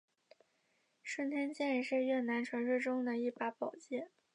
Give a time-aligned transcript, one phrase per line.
[1.03, 4.09] 顺天剑是越南传说中的一把古剑。